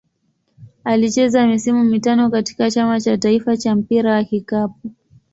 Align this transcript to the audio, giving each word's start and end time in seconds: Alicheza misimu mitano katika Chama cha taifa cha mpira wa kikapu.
Alicheza 0.83 1.47
misimu 1.47 1.83
mitano 1.83 2.29
katika 2.29 2.71
Chama 2.71 3.01
cha 3.01 3.17
taifa 3.17 3.57
cha 3.57 3.75
mpira 3.75 4.13
wa 4.13 4.23
kikapu. 4.23 4.89